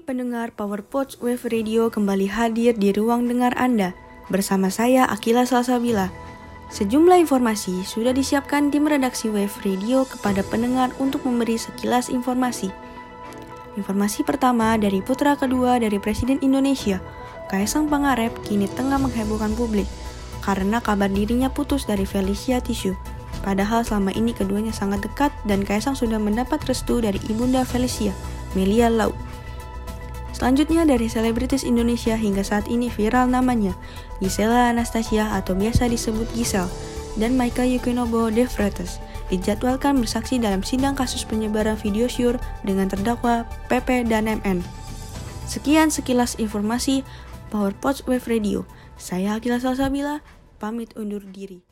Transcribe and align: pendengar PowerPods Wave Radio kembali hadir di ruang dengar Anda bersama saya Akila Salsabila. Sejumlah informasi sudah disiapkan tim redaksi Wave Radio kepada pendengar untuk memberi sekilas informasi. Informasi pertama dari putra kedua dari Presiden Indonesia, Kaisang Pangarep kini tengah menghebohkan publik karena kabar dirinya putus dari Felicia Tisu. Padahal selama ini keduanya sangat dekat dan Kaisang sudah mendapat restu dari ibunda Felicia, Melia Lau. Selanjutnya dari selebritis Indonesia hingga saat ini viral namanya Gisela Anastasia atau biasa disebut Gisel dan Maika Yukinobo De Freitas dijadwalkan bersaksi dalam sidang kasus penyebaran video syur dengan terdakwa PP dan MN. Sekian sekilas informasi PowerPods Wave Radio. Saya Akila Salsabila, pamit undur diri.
pendengar 0.00 0.48
PowerPods 0.56 1.20
Wave 1.20 1.44
Radio 1.52 1.92
kembali 1.92 2.24
hadir 2.24 2.72
di 2.72 2.88
ruang 2.88 3.28
dengar 3.28 3.52
Anda 3.60 3.92
bersama 4.32 4.72
saya 4.72 5.04
Akila 5.04 5.44
Salsabila. 5.44 6.08
Sejumlah 6.72 7.20
informasi 7.20 7.84
sudah 7.84 8.16
disiapkan 8.16 8.72
tim 8.72 8.88
redaksi 8.88 9.28
Wave 9.28 9.52
Radio 9.60 10.08
kepada 10.08 10.40
pendengar 10.40 10.88
untuk 10.96 11.28
memberi 11.28 11.60
sekilas 11.60 12.08
informasi. 12.08 12.72
Informasi 13.76 14.24
pertama 14.24 14.72
dari 14.80 15.04
putra 15.04 15.36
kedua 15.36 15.76
dari 15.76 16.00
Presiden 16.00 16.40
Indonesia, 16.40 17.04
Kaisang 17.52 17.92
Pangarep 17.92 18.32
kini 18.48 18.72
tengah 18.72 18.96
menghebohkan 18.96 19.52
publik 19.52 19.84
karena 20.40 20.80
kabar 20.80 21.12
dirinya 21.12 21.52
putus 21.52 21.84
dari 21.84 22.08
Felicia 22.08 22.64
Tisu. 22.64 22.96
Padahal 23.44 23.84
selama 23.84 24.16
ini 24.16 24.32
keduanya 24.32 24.72
sangat 24.72 25.04
dekat 25.04 25.28
dan 25.44 25.60
Kaisang 25.60 25.92
sudah 25.92 26.16
mendapat 26.16 26.64
restu 26.64 27.04
dari 27.04 27.20
ibunda 27.28 27.68
Felicia, 27.68 28.16
Melia 28.56 28.88
Lau. 28.88 29.12
Selanjutnya 30.42 30.82
dari 30.82 31.06
selebritis 31.06 31.62
Indonesia 31.62 32.18
hingga 32.18 32.42
saat 32.42 32.66
ini 32.66 32.90
viral 32.90 33.30
namanya 33.30 33.78
Gisela 34.18 34.74
Anastasia 34.74 35.38
atau 35.38 35.54
biasa 35.54 35.86
disebut 35.86 36.26
Gisel 36.34 36.66
dan 37.14 37.38
Maika 37.38 37.62
Yukinobo 37.62 38.26
De 38.26 38.42
Freitas 38.50 38.98
dijadwalkan 39.30 40.02
bersaksi 40.02 40.42
dalam 40.42 40.66
sidang 40.66 40.98
kasus 40.98 41.22
penyebaran 41.22 41.78
video 41.78 42.10
syur 42.10 42.42
dengan 42.66 42.90
terdakwa 42.90 43.46
PP 43.70 44.10
dan 44.10 44.26
MN. 44.26 44.66
Sekian 45.46 45.94
sekilas 45.94 46.34
informasi 46.42 47.06
PowerPods 47.54 48.02
Wave 48.10 48.26
Radio. 48.26 48.66
Saya 48.98 49.38
Akila 49.38 49.62
Salsabila, 49.62 50.26
pamit 50.58 50.90
undur 50.98 51.22
diri. 51.22 51.71